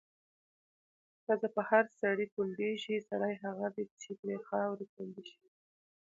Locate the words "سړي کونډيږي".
1.99-2.97